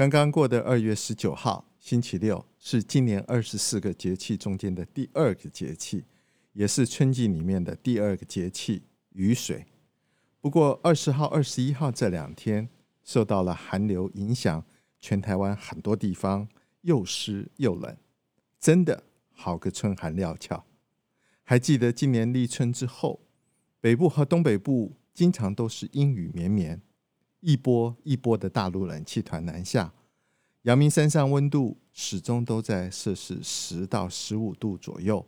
[0.00, 6.06] 刚刚过的二月十九号，星期六，是今年二十四个节气中间的第二个节气，
[6.54, 9.66] 也是春季里面的第二个节气——雨水。
[10.40, 12.66] 不过，二十号、二十一号这两天
[13.04, 14.64] 受到了寒流影响，
[14.98, 16.48] 全台湾很多地方
[16.80, 17.94] 又湿又冷，
[18.58, 20.64] 真的好个春寒料峭。
[21.42, 23.20] 还记得今年立春之后，
[23.82, 26.80] 北部和东北部经常都是阴雨绵绵。
[27.40, 29.92] 一波一波的大陆冷气团南下，
[30.62, 35.26] 阳明山上温度始终都在摄氏十到十五度左右，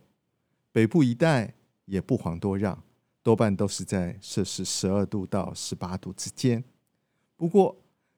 [0.71, 1.53] 北部一带
[1.85, 2.83] 也不遑多让，
[3.21, 6.63] 多半都是在摄氏十二度到十八度之间。
[7.35, 7.75] 不过，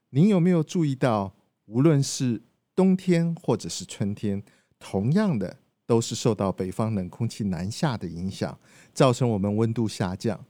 [0.09, 1.33] 您有没有注意到，
[1.65, 2.41] 无论是
[2.75, 4.43] 冬天或者是春天，
[4.77, 8.59] 同样的都是受到北方冷空气南下的影响，
[8.93, 10.45] 造成我们温度下降。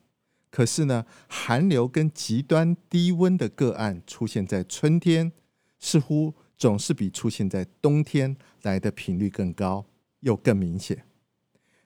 [0.56, 5.34] 可是呢，寒流跟极端低温的个案出现在春天，
[5.80, 9.86] 似乎总是比出现在冬天来的频率更高，
[10.22, 11.04] 又更明显。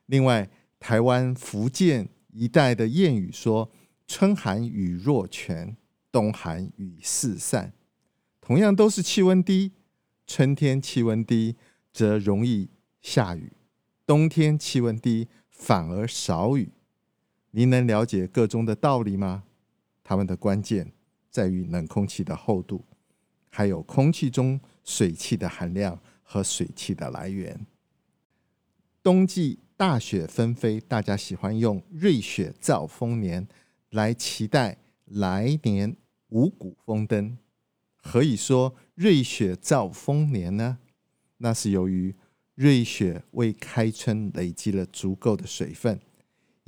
[0.05, 0.47] 另外，
[0.79, 3.71] 台湾福建一带的谚语说
[4.05, 5.75] ：“春寒雨若泉，
[6.11, 7.73] 冬寒雨似散。”
[8.39, 9.71] 同样都是气温低，
[10.27, 11.55] 春天气温低
[11.91, 12.69] 则容易
[13.01, 13.51] 下雨，
[14.05, 16.69] 冬天气温低反而少雨。
[17.51, 19.43] 您能了解个中的道理吗？
[20.03, 20.91] 它们的关键
[21.29, 22.85] 在于冷空气的厚度，
[23.49, 27.65] 还有空气中水汽的含量和水汽的来源。
[29.01, 33.47] 冬季大雪纷飞，大家喜欢用“瑞雪兆丰年”
[33.91, 35.95] 来期待来年
[36.29, 37.37] 五谷丰登。
[37.95, 40.77] 何以说“瑞雪兆丰年”呢？
[41.37, 42.13] 那是由于
[42.55, 45.99] 瑞雪为开春累积了足够的水分。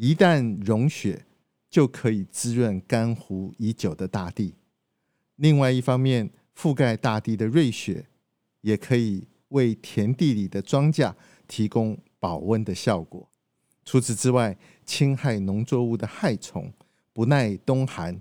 [0.01, 1.27] 一旦融雪，
[1.69, 4.55] 就可以滋润干涸已久的大地。
[5.35, 8.07] 另外一方面，覆盖大地的瑞雪，
[8.61, 11.13] 也可以为田地里的庄稼
[11.47, 13.29] 提供保温的效果。
[13.85, 14.57] 除此之外，
[14.87, 16.73] 侵害农作物的害虫
[17.13, 18.19] 不耐冬寒，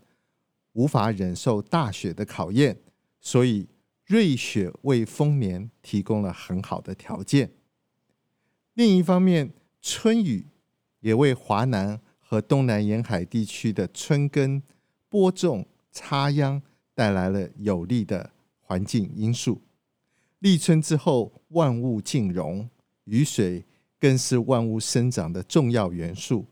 [0.74, 2.78] 无法忍受大雪的考验，
[3.22, 3.66] 所以
[4.04, 7.50] 瑞雪为丰年提供了很好的条件。
[8.74, 10.44] 另一方面，春雨。
[11.00, 14.62] 也为华南和东南沿海地区的春耕、
[15.08, 16.62] 播种、插秧
[16.94, 18.30] 带来了有利的
[18.60, 19.60] 环境因素。
[20.38, 22.68] 立春之后，万物尽融，
[23.04, 23.64] 雨水
[23.98, 26.46] 更是万物生长的重要元素，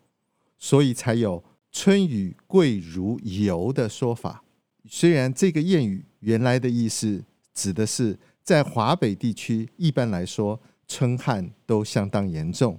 [0.58, 1.42] 所以才有
[1.72, 4.44] “春雨贵如油”的说法。
[4.86, 12.78] 虽然这个谚语原来的意思指的是在华北地区，一般来说春旱都相当严重。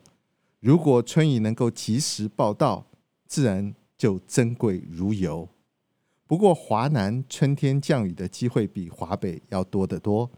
[0.59, 2.85] 如果春雨能够及时报到，
[3.25, 5.47] 自然就珍贵如油。
[6.27, 10.29] 不过，华南春天降雨的机会比华北要多得多，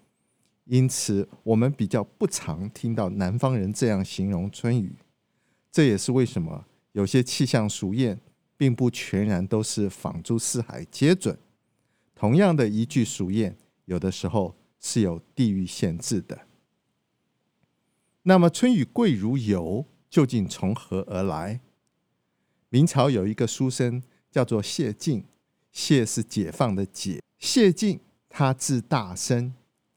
[0.66, 4.96] 因此我们比较不常听到南方人这样形容春雨。
[5.72, 8.18] 这也是为什么有些气象俗谚
[8.56, 11.38] 并不全然都是仿诸四海皆准。
[12.14, 13.56] 同样的一句俗谚，
[13.86, 16.42] 有的时候是有地域限制的。
[18.22, 19.88] 那么，春雨贵如油。
[20.12, 21.62] 究竟从何而来？
[22.68, 25.24] 明朝有一个书生叫做谢竟，
[25.72, 27.22] 谢是解放的解。
[27.40, 27.98] 谢竟
[28.30, 29.54] 他字大生，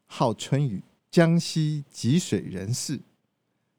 [0.06, 3.00] 号春雨，江西吉水人士。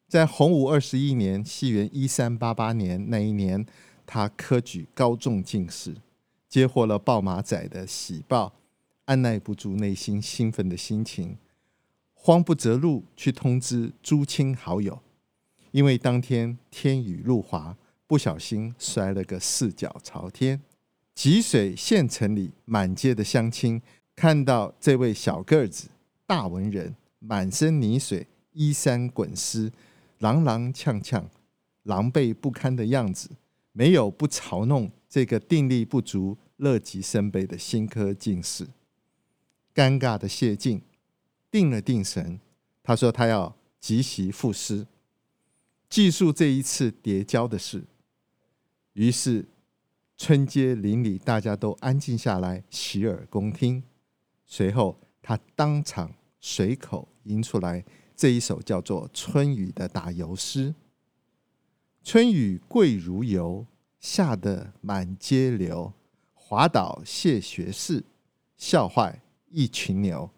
[0.09, 3.65] 在洪武二十一年（西元一三八八年）那一年，
[4.05, 5.95] 他科举高中进士，
[6.49, 8.53] 接获了报马仔的喜报，
[9.05, 11.37] 按捺不住内心兴奋的心情，
[12.13, 15.01] 慌不择路去通知诸亲好友。
[15.75, 17.75] 因为当天天雨路滑，
[18.07, 20.61] 不小心摔了个四脚朝天。
[21.13, 23.81] 吉水县城里满街的乡亲
[24.15, 25.89] 看到这位小个子
[26.25, 29.69] 大文人，满身泥水，衣衫滚湿，
[30.21, 31.25] 踉踉跄跄，
[31.83, 33.29] 狼狈不堪的样子，
[33.73, 38.65] 没有不嘲弄这个定力不足、乐极生悲的新科进士。
[39.73, 40.81] 尴尬的谢晋
[41.51, 42.39] 定了定神，
[42.81, 44.87] 他说他要即席赋诗。
[45.89, 47.85] 记述这一次跌跤的事，
[48.93, 49.47] 于是
[50.17, 53.83] 村街邻里大家都安静下来，洗耳恭听。
[54.45, 57.83] 随后，他当场随口吟出来
[58.15, 60.73] 这一首叫做《春雨》的打油诗
[62.03, 63.65] ：“春雨贵如油，
[63.99, 65.93] 下得满街流。
[66.33, 68.03] 滑倒谢学士，
[68.55, 70.29] 笑坏一群牛。”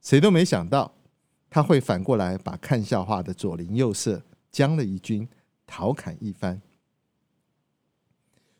[0.00, 0.94] 谁都没想到，
[1.50, 5.28] 他会反过来把看笑话的左邻右舍将了一军，
[5.66, 6.60] 调侃一番。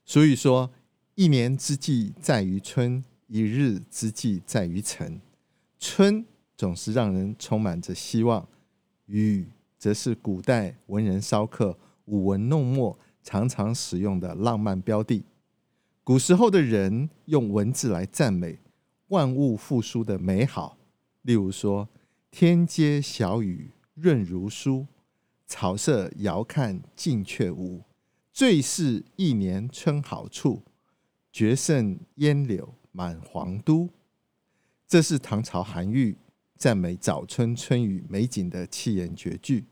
[0.04, 0.70] 所以说，
[1.14, 5.20] 一年之计在于春，一日之计在于晨。
[5.78, 6.24] 春
[6.56, 8.48] 总是让人充满着希望，
[9.06, 9.46] 雨
[9.76, 15.24] 则是古代文人骚客舞文弄墨常常使用的浪漫标的。
[16.02, 18.58] 古时候的人用文字来赞美
[19.08, 20.78] 万物复苏的美好。
[21.22, 21.86] 例如说
[22.32, 24.86] ：“天街小雨润如酥，
[25.48, 27.82] 草色遥看近却无。
[28.32, 30.62] 最是一年春好处，
[31.32, 33.88] 绝胜烟柳满皇都。”
[34.86, 36.16] 这是唐朝韩愈
[36.56, 39.64] 赞美早春春雨美景的七言绝句。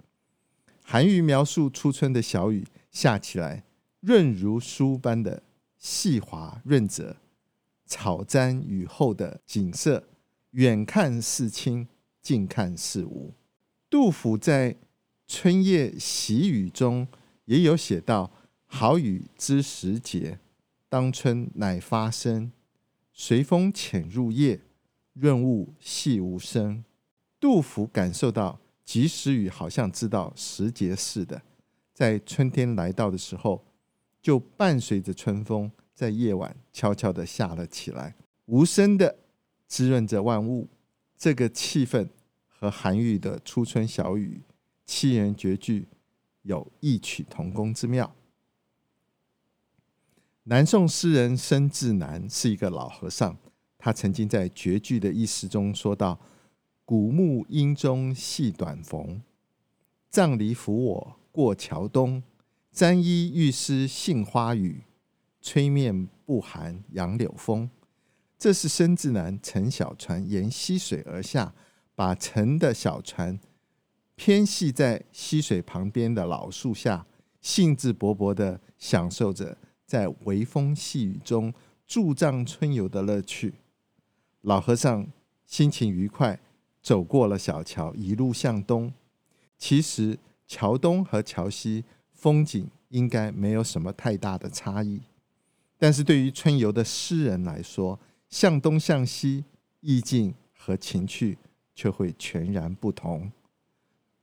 [0.83, 3.65] 韩愈描述初春的小雨下起来，
[4.01, 5.43] 润如酥般的
[5.77, 7.19] 细滑润泽，
[7.85, 10.09] 草沾雨后的景色。
[10.53, 11.87] 远看似清，
[12.23, 13.35] 近看似无。
[13.91, 14.73] 杜甫在
[15.27, 17.07] 《春夜喜雨》中
[17.47, 18.31] 也有写到
[18.67, 20.39] ：“好雨知时节，
[20.89, 22.53] 当春乃发生。
[23.13, 24.61] 随风潜入夜，
[25.15, 26.85] 润物细无声。”
[27.41, 31.43] 杜甫感受到及时雨好像知道时节似的，
[31.93, 33.65] 在春天来到的时候，
[34.23, 38.15] 就伴随着春风，在夜晚悄悄地下了起来，
[38.47, 39.19] 无声的。
[39.69, 40.69] 滋润着万物，
[41.19, 42.09] 这个气氛
[42.47, 44.41] 和韩愈的《初春小雨》
[44.87, 45.89] 七言绝句
[46.43, 48.15] 有异曲同工之妙。
[50.45, 53.37] 南宋诗人申志南是一个老和尚，
[53.77, 56.21] 他曾经在绝句的意思中说道
[56.87, 59.21] ：“古木阴中细短缝，
[60.09, 62.23] 杖藜扶我过桥东。
[62.71, 64.85] 沾衣欲湿杏花雨，
[65.41, 67.69] 吹面不寒杨柳风。”
[68.39, 71.55] 这是申志南乘小船沿溪水而下，
[71.95, 73.41] 把乘的小船
[74.17, 77.07] 偏系在溪水旁边的老树下，
[77.41, 81.53] 兴致勃勃地享受着在微风细雨中
[81.87, 83.55] 驻帐春游的乐趣。
[84.41, 85.07] 老和尚
[85.45, 86.41] 心情愉快，
[86.83, 88.93] 走过了小桥，一路向东。
[89.59, 95.01] 其实桥东和桥西风景应该没有什么太大的差异，
[95.79, 97.99] 但是对于春游的诗人来说，
[98.31, 99.45] 向东向西，
[99.81, 101.37] 意境和情趣
[101.75, 103.31] 却会全然不同。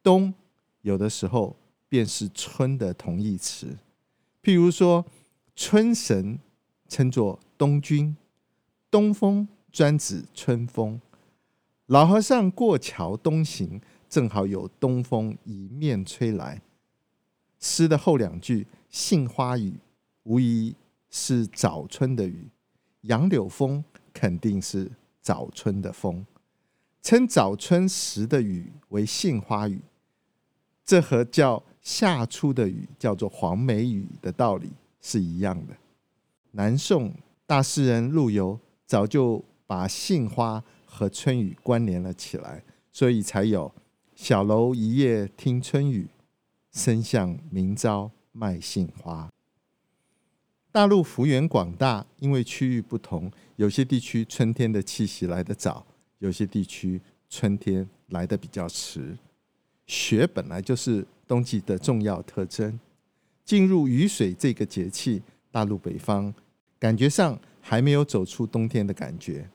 [0.04, 0.34] 冬
[0.82, 1.56] 有的时候
[1.90, 3.76] 便是春的同义词，
[4.44, 5.04] 譬如说，
[5.56, 6.38] 春神
[6.88, 8.16] 称作东君，
[8.92, 11.02] 东风专指春风。
[11.88, 16.62] 老和尚过桥东行，正好有东风迎面吹来。
[17.60, 19.80] 诗的后两句“杏花雨”
[20.24, 20.76] 无疑
[21.10, 22.50] 是早春的雨，
[23.02, 23.84] 杨柳风。
[24.16, 24.92] 肯定是
[25.22, 26.24] 早春的风，
[27.02, 29.82] 称早春时的雨为杏花雨，
[30.86, 34.72] 这和叫夏初的雨叫做黄梅雨的道理
[35.02, 35.74] 是一样的。
[36.52, 37.14] 南宋
[37.46, 43.74] 大诗人陆游早就把杏花和春雨关联了起来，所以才有
[44.16, 46.08] “小楼一夜听春雨，
[46.72, 49.30] 深巷明朝卖杏花”。
[50.72, 55.86] 大陆幅员广大，因为区域不同，有些地区春天的气息来得早，
[56.20, 59.18] 有些地区春天来得比较迟。
[59.94, 62.80] 雪本来就是冬季的重要特征。
[63.46, 65.22] 进入雨水这个节气，
[65.52, 66.34] 大陆北方
[66.80, 69.48] 感觉上还没有走出冬天的感觉，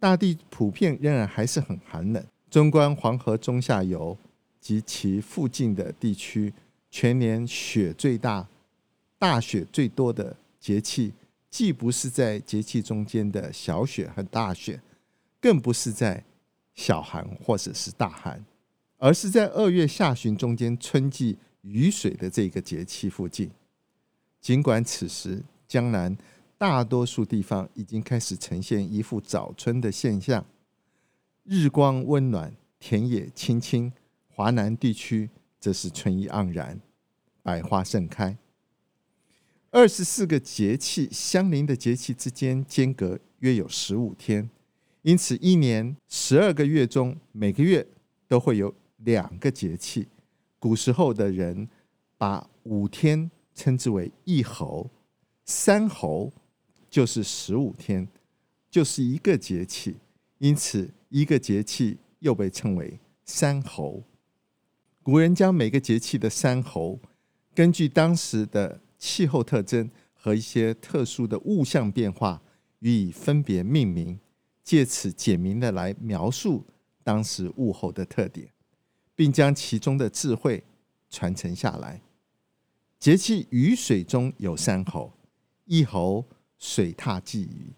[0.00, 2.24] 大地普遍仍然还是很寒冷。
[2.50, 4.16] 纵观黄河中下游
[4.58, 6.54] 及其附近的地区，
[6.90, 8.48] 全年雪最大、
[9.18, 10.34] 大雪最多的。
[10.58, 11.12] 节气
[11.48, 14.80] 既不是在节气中间的小雪和大雪，
[15.38, 16.24] 更不是在
[16.74, 18.44] 小寒或者是大寒，
[18.98, 23.50] 而是在二月下旬中间春季雨水的这个节气附近。
[24.40, 26.16] 尽管此时江南
[26.56, 30.46] 大多数地方已经开始呈现一副早春的现象，
[31.44, 33.90] 日光温暖，田野青青；
[34.28, 36.80] 华南地区则是春意盎然，
[37.42, 38.38] 百花盛开。
[39.70, 44.48] 二十四个节气相邻的节气之间间隔约有十五天，
[45.02, 47.86] 因此一年十二个月中，每个月
[48.26, 50.08] 都会有两个节气。
[50.58, 51.68] 古时候的人
[52.16, 54.90] 把五天称之为一候，
[55.44, 56.32] 三候
[56.88, 58.08] 就是十五天，
[58.70, 59.96] 就是一个节气，
[60.38, 64.02] 因此一个节气又被称为三候。
[65.02, 66.98] 古人将每个节气的三候，
[67.54, 72.42] 根据当时的气候特征和一些特殊的物象变化，
[72.80, 74.18] 予以分别命名，
[74.64, 76.66] 借此简明的来描述
[77.04, 78.48] 当时物候的特点，
[79.16, 80.62] 并将其中的智慧
[81.10, 82.00] 传承下来。
[83.00, 85.12] 节气雨水中有三候：
[85.64, 86.24] 一候
[86.58, 87.72] 水獭祭雨，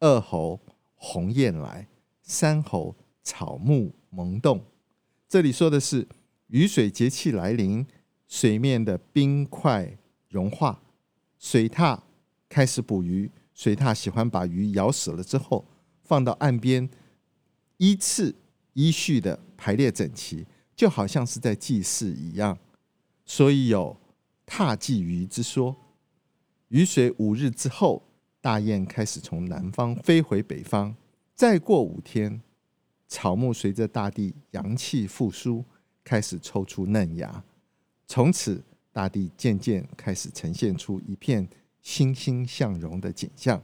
[0.00, 0.60] 二候
[0.94, 1.86] 鸿雁来，
[2.22, 4.64] 三候草木萌动。
[5.28, 6.08] 这里说的是
[6.48, 7.86] 雨水节气来临，
[8.26, 9.96] 水面的冰块
[10.28, 10.82] 融化，
[11.38, 12.00] 水獭
[12.48, 13.30] 开始捕鱼。
[13.54, 15.64] 水獭喜欢把鱼咬死了之后，
[16.02, 16.90] 放到岸边，
[17.76, 18.34] 依次
[18.72, 20.44] 依序的排列整齐，
[20.76, 22.58] 就好像是在祭祀一样，
[23.24, 23.96] 所以有
[24.44, 25.76] 踏祭鱼之说。
[26.68, 28.02] 雨水五日之后，
[28.40, 30.94] 大雁开始从南方飞回北方。
[31.34, 32.42] 再过五天，
[33.08, 35.64] 草木随着大地阳气复苏，
[36.02, 37.44] 开始抽出嫩芽。
[38.06, 38.62] 从此，
[38.92, 41.48] 大地渐渐开始呈现出一片。
[41.84, 43.62] 欣欣向荣的景象。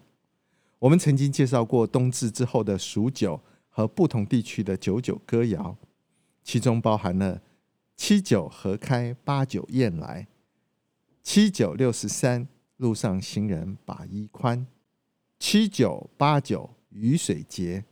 [0.79, 3.41] 我们曾经介绍过冬至之后的数九
[3.71, 5.75] 和不同地区的九九歌谣，
[6.43, 7.43] 其中包含了
[7.97, 10.27] 七九河开八九雁来，
[11.23, 14.67] 七九六十三路上行人把衣宽，
[15.39, 17.85] 七九八九雨水节，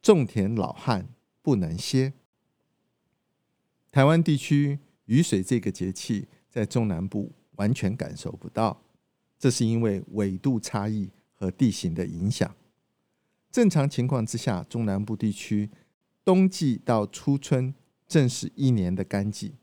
[0.00, 1.08] 种田老汉
[1.42, 2.12] 不能歇。
[3.90, 8.80] 台湾地区雨水这个节气在中南部完全感受不到。
[9.36, 12.54] 这是因为纬度差异和地形的影响。
[13.50, 15.68] 正常情况之下，中南部地区
[16.22, 17.74] 冬季到初春
[18.10, 19.54] 正是一年的干季，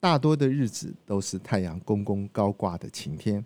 [0.00, 3.44] 大多的日子都是太阳公公高挂的晴天。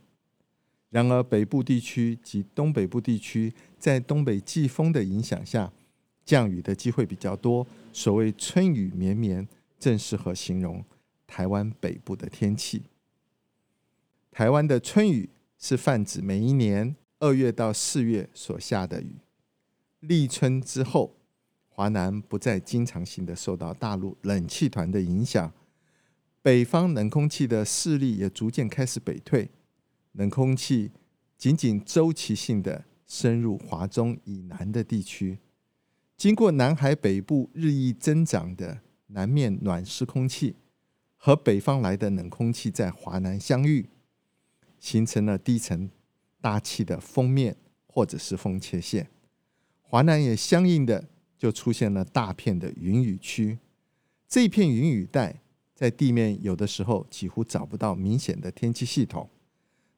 [0.89, 5.71] 然而，北部地区及东北部地区在东北季风的影响下，
[6.25, 7.67] 降雨的机会比较多。
[7.93, 9.47] 所谓春雨绵绵，
[9.79, 10.83] 正适合形容
[11.27, 12.85] 台湾北部的天气。
[14.31, 15.29] 台湾的春雨
[15.59, 19.17] 是泛指每一年二月到四月所下的雨。
[20.01, 21.20] 立春之后，
[21.81, 25.51] 华南不再经常性的受到大陆冷气团的影响，
[26.43, 29.49] 北方冷空气的势力也逐渐开始北退，
[30.13, 30.91] 冷空气
[31.39, 35.39] 仅仅周期性的深入华中以南的地区，
[36.19, 40.57] 经过南海北部日益增长的南面暖湿空气
[41.17, 43.89] 和北方来的冷空气在华南相遇。
[44.79, 45.89] 形成了低层
[46.43, 47.57] 大气的锋面
[47.87, 49.09] 或者是锋切线，
[49.81, 51.09] 华南也相应的
[51.41, 53.59] 就出现了大片的云雨区。
[54.29, 55.41] 这片云雨带
[55.75, 59.31] 在地面有的时候几乎找不到明显的天气系统，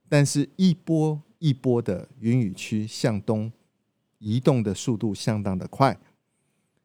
[0.08, 3.52] 但是一波一波的云雨区向东
[4.18, 5.98] 移动的速度相当的快，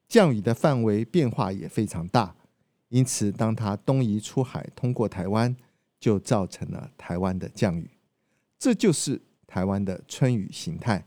[0.07, 2.35] 降雨的范围变化也非常大。
[2.89, 5.55] 因此，当它东移出海，通过台湾。
[5.99, 7.89] 就造成了台湾的降雨，
[8.59, 11.03] 这就是台湾的春雨形态。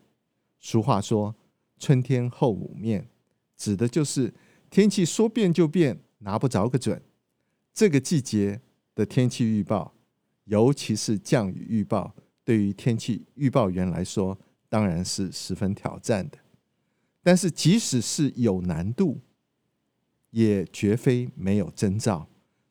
[0.58, 1.36] 俗话说
[1.78, 3.08] “春天后五面”，
[3.60, 4.32] 指的就是
[4.70, 7.02] 天气说变就变，拿不着个准。
[7.74, 8.62] 这个季节
[8.94, 9.94] 的天气预报，
[10.44, 14.38] 尤其是降雨预报，对于天气预报员来说，
[14.70, 16.38] 当然是十分挑战的。
[17.22, 19.20] 但是，即使是有难度，
[20.30, 22.26] 也绝非没有征兆。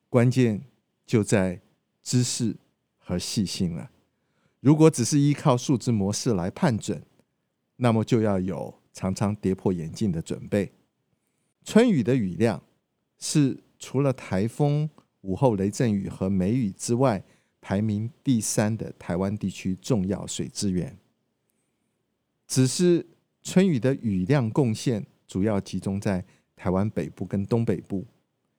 [0.09, 0.63] 关键
[1.05, 1.61] 就在。
[2.01, 2.55] 知识
[2.97, 3.91] 和细心了。
[4.61, 7.03] 如果只是依靠数字模式来判准，
[7.75, 10.71] 那么就要有常常跌破眼镜的准备。
[11.69, 12.59] 春雨的雨量
[13.19, 14.89] 是除了台风、
[15.21, 17.23] 午后雷阵雨和梅雨之外，
[17.61, 20.97] 排名第三的台湾地区重要水资源。
[22.47, 23.05] 只是
[23.43, 28.03] 春雨的雨量贡献主要集中在台湾北部跟东北部，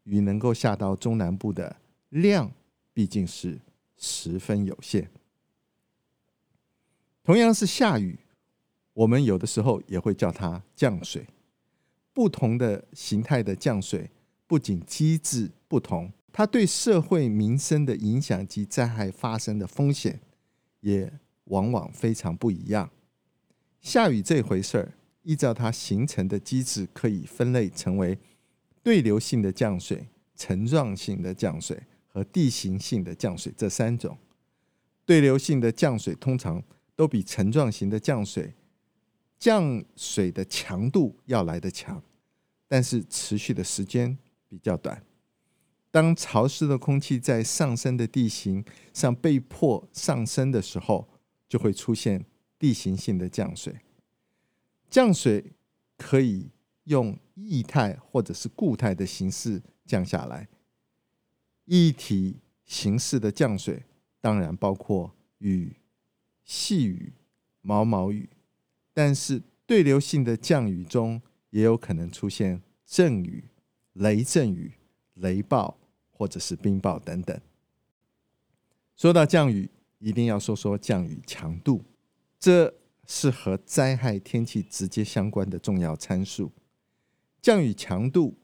[0.04, 1.74] 雨能够下到中南部的
[2.10, 2.48] 量。
[2.92, 3.58] 毕竟是
[3.96, 5.10] 十分有限。
[7.24, 8.16] 同样是下雨，
[8.92, 11.26] 我们有的时候也会叫它降水。
[12.20, 14.10] 不同的形态的降水，
[14.46, 20.20] 不仅机制不同，它对社会民生的影响及灾害发生的风险，
[20.80, 21.10] 也
[21.44, 22.90] 往往非常不一样。
[23.80, 28.18] 下雨这回事儿，依照它形成的机制，可以分类成为
[28.82, 31.82] 对流性的降水、层状性的降水。
[32.12, 34.18] 和地形性的降水这三种，
[35.06, 36.60] 对流性的降水通常
[36.96, 38.52] 都比层状型的降水
[39.38, 42.02] 降水的强度要来得强，
[42.70, 44.16] 但是持续的时间
[44.48, 45.04] 比较短。
[45.90, 51.08] 当潮湿的空气在上升的地形上被迫上升的时候，
[51.48, 52.24] 就会出现
[52.60, 53.74] 地形性的降水。
[54.88, 55.52] 降水
[55.96, 56.48] 可以
[56.84, 60.48] 用液态或者是固态的形式降下来。
[61.64, 63.82] 液体形式的降水
[64.20, 65.74] 当然包括雨、
[66.44, 67.12] 细雨、
[67.62, 68.30] 毛毛雨，
[68.94, 71.20] 但是对流性的降雨中
[71.50, 73.44] 也有可能出现阵雨、
[73.92, 74.72] 雷阵雨、
[75.14, 75.78] 雷暴
[76.10, 77.40] 或者是冰雹等等。
[78.96, 81.84] 说到降雨，一定要说说降雨强度，
[82.38, 82.74] 这
[83.06, 86.52] 是和灾害天气直接相关的重要参数。
[87.40, 88.36] 降雨强度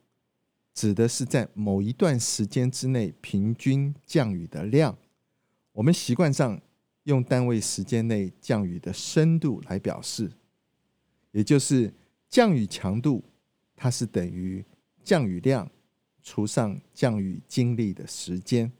[0.72, 4.96] 指的是在某一段时间之内平均降雨的量。
[5.72, 6.60] 我们习惯上
[7.04, 10.32] 用单位时间内降雨的深度来表示，
[11.32, 11.92] 也就是
[12.28, 13.24] 降雨强度，
[13.74, 14.64] 它是等于
[15.02, 15.70] 降雨量
[16.22, 18.72] 除上降雨经历的时间。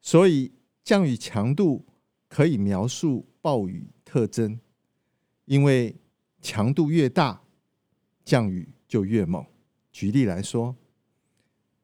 [0.00, 1.84] 所以，降雨强度
[2.28, 4.58] 可以描述暴雨特征，
[5.44, 5.94] 因为
[6.40, 7.42] 强度越大，
[8.24, 9.44] 降雨就越猛。
[9.92, 10.76] 举例来说，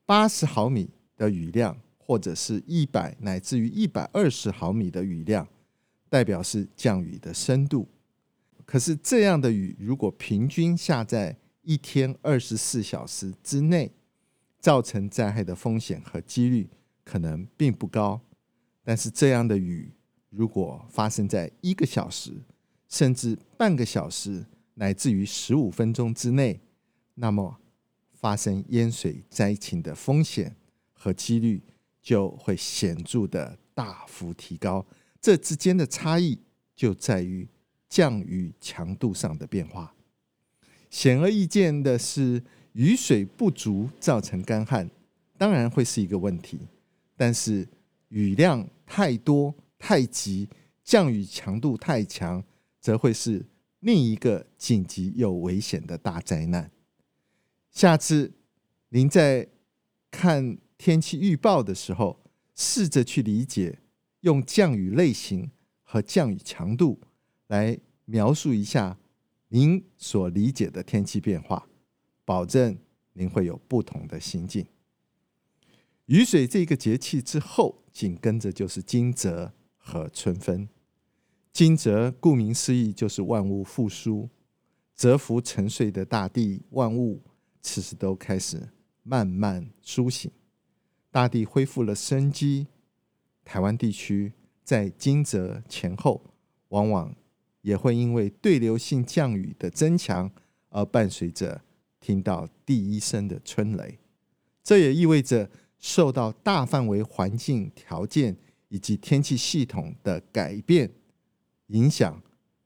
[0.07, 5.47] 八十毫米的雨量，或者是一百乃至于一百二十毫米的雨量，
[6.09, 7.89] 代表是降雨的深度。
[8.67, 13.93] 可是，这样的雨如果平均下在一天二十四小时之内，
[14.59, 16.69] 造成灾害的风险和几率
[17.05, 18.21] 可能并不高。
[18.83, 19.93] 但是这样的雨，
[20.31, 22.33] 如果发生在一个小时，
[22.89, 24.45] 甚至半个小时，
[24.75, 26.61] 乃至于十五分钟之内，
[27.15, 27.57] 那么
[28.13, 30.57] 发生淹水灾情的风险
[30.93, 31.63] 和几率
[32.03, 34.85] 就会显著的大幅提高。
[35.21, 36.39] 这之间的差异
[36.75, 37.49] 就在于
[37.89, 39.95] 降雨强度上的变化。
[40.91, 44.91] 显而易见的是，雨水不足造成干旱，
[45.37, 46.61] 当然会是一个问题，
[47.17, 47.67] 但是
[48.09, 50.49] 雨量太多太急，
[50.85, 52.43] 降雨强度太强，
[52.81, 53.45] 则会是
[53.81, 56.71] 另一个紧急又危险的大灾难。
[57.73, 58.33] 下次
[58.91, 59.49] 您在
[60.11, 62.23] 看天气预报的时候，
[62.55, 63.81] 试着去理解，
[64.21, 65.51] 用降雨类型
[65.83, 67.01] 和降雨强度
[67.49, 68.99] 来描述一下
[69.49, 71.69] 您所理解的天气变化，
[72.25, 72.77] 保证
[73.13, 74.67] 您会有不同的心境。
[76.07, 80.69] 雨水这个节气之后，紧跟着就是惊蛰和春分。
[81.53, 84.29] 惊蛰顾名思义就是万物复苏，
[84.95, 87.23] 蛰伏沉睡的大地，万物
[87.63, 88.69] 此时都开始
[89.03, 90.31] 慢慢苏醒，
[91.11, 92.67] 大地恢复了生机。
[93.45, 94.33] 台湾地区
[94.63, 96.23] 在惊蛰前后，
[96.69, 97.15] 往往
[97.67, 100.31] 也会因为对流性降雨的增强，
[100.69, 101.61] 而伴随着
[101.99, 103.99] 听到第一声的春雷。
[104.63, 105.51] 这也意味着。
[105.79, 108.35] 受到大范围环境条件
[108.69, 110.91] 以及天气系统的改变
[111.67, 112.21] 影响，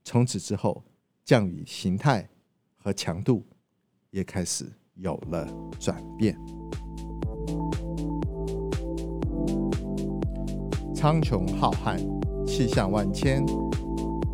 [0.04, 0.84] 从此之后，
[1.24, 2.30] 降雨形态
[2.76, 3.44] 和强度
[4.10, 6.38] 也开始有了转变。
[10.94, 11.98] 苍穹浩瀚，
[12.46, 13.44] 气象万千，